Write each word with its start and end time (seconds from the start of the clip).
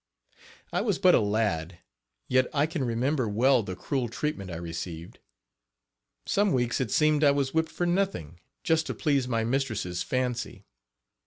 I 0.73 0.81
was 0.81 0.97
but 0.97 1.13
a 1.13 1.19
lad, 1.19 1.77
yet 2.27 2.47
I 2.55 2.65
can 2.65 2.83
remember 2.83 3.29
well 3.29 3.61
the 3.61 3.75
cruel 3.75 4.09
treatment 4.09 4.49
I 4.49 4.55
received. 4.55 5.19
Some 6.25 6.53
weeks 6.53 6.81
it 6.81 6.89
seemed 6.89 7.23
I 7.23 7.29
was 7.29 7.53
whipped 7.53 7.69
for 7.71 7.85
nothing, 7.85 8.39
just 8.63 8.87
to 8.87 8.95
please 8.95 9.27
my 9.27 9.43
mistress' 9.43 10.01
fancy. 10.01 10.65